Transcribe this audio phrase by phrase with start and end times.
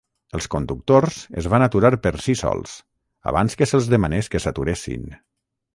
[0.37, 2.75] Els conductors es van aturar per si sols,
[3.33, 5.11] abans que se'ls demanés que s'aturessin.